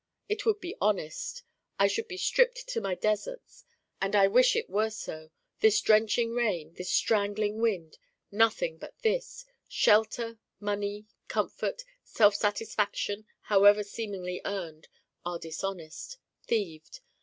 [0.27, 1.43] It would be honest:
[1.77, 3.65] I should be stripped to my deserts.
[4.01, 7.99] And I wish it were so this drenching rain, this strangling wind
[8.31, 14.87] nothing but this shelter, money, comfort, self satisfaction, however seemingly earned,
[15.23, 17.01] are dishonest thieved.